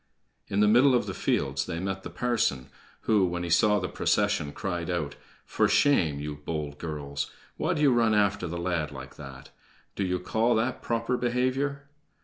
In 0.47 0.61
the 0.61 0.67
middle 0.67 0.95
of 0.95 1.05
the 1.05 1.13
fields 1.13 1.67
they 1.67 1.79
met 1.79 2.01
the 2.01 2.09
parson, 2.09 2.71
who, 3.01 3.23
when 3.27 3.43
he 3.43 3.51
saw 3.51 3.77
the 3.79 3.87
procession, 3.87 4.51
cried 4.51 4.89
out: 4.89 5.13
"For 5.45 5.67
shame, 5.67 6.19
you 6.19 6.37
bold 6.37 6.79
girls! 6.79 7.29
Why 7.57 7.75
do 7.75 7.83
you 7.83 7.93
run 7.93 8.15
after 8.15 8.47
the 8.47 8.57
lad 8.57 8.91
like 8.91 9.15
that? 9.17 9.51
Do 9.95 10.03
you 10.03 10.17
call 10.17 10.55
that 10.55 10.81
proper 10.81 11.17
behavior?" 11.17 11.83